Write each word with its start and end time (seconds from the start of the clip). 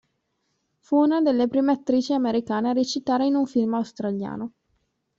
Fu 0.79 0.95
una 0.97 1.21
delle 1.21 1.47
prime 1.47 1.73
attrice 1.73 2.15
americane 2.15 2.69
a 2.69 2.73
recitare 2.73 3.27
in 3.27 3.35
un 3.35 3.45
film 3.45 3.75
australiano. 3.75 4.53